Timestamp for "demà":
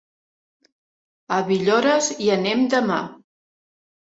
2.75-2.99